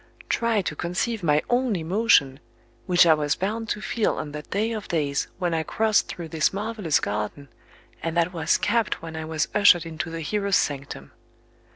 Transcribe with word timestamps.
Try 0.29 0.63
to 0.63 0.75
conceive 0.75 1.21
my 1.21 1.43
own 1.47 1.75
emotion, 1.75 2.39
which 2.87 3.05
I 3.05 3.13
was 3.13 3.35
bound 3.35 3.69
to 3.69 3.81
feel 3.81 4.15
on 4.15 4.31
that 4.31 4.49
day 4.49 4.71
of 4.71 4.87
days 4.87 5.27
when 5.37 5.53
I 5.53 5.61
crossed 5.61 6.07
through 6.07 6.29
this 6.29 6.51
marvellous 6.51 6.99
garden, 6.99 7.49
and 8.01 8.17
that 8.17 8.33
was 8.33 8.57
capped 8.57 9.03
when 9.03 9.15
I 9.15 9.25
was 9.25 9.47
ushered 9.53 9.85
into 9.85 10.09
the 10.09 10.21
hero's 10.21 10.55
sanctum. 10.55 11.11